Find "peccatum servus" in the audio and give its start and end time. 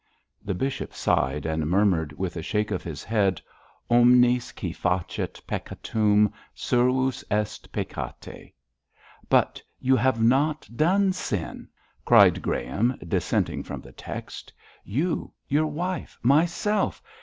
5.45-7.23